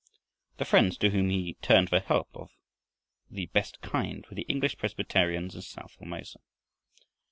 [0.57, 2.49] The friends to whom he turned for help of
[3.29, 6.39] the best kind were the English Presbyterians in south Formosa.